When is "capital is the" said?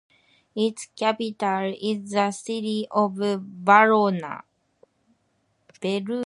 0.97-2.31